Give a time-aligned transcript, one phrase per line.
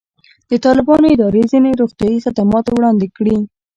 [0.49, 3.37] د طالبانو ادارې ځینې روغتیایي خدمات وړاندې کړي.